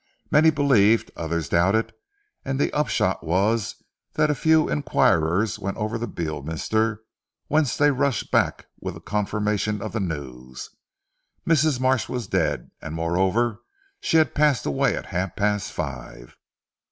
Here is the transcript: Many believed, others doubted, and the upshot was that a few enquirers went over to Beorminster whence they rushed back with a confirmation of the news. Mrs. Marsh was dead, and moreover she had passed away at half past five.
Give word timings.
Many 0.31 0.49
believed, 0.49 1.11
others 1.15 1.47
doubted, 1.47 1.93
and 2.43 2.59
the 2.59 2.73
upshot 2.73 3.23
was 3.23 3.83
that 4.13 4.31
a 4.31 4.33
few 4.33 4.67
enquirers 4.67 5.59
went 5.59 5.77
over 5.77 5.99
to 5.99 6.07
Beorminster 6.07 7.03
whence 7.49 7.77
they 7.77 7.91
rushed 7.91 8.31
back 8.31 8.65
with 8.79 8.97
a 8.97 8.99
confirmation 8.99 9.79
of 9.79 9.91
the 9.93 9.99
news. 9.99 10.71
Mrs. 11.47 11.79
Marsh 11.79 12.09
was 12.09 12.25
dead, 12.25 12.71
and 12.81 12.95
moreover 12.95 13.61
she 13.99 14.17
had 14.17 14.33
passed 14.33 14.65
away 14.65 14.95
at 14.95 15.05
half 15.13 15.35
past 15.35 15.71
five. 15.71 16.35